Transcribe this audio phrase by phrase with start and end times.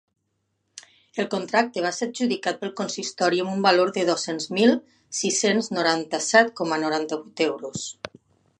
[1.23, 4.75] El contracte va ser adjudicat pel consistori amb un valor de dos-cents mil
[5.21, 7.85] sis-cents noranta-set coma noranta-vuit euros.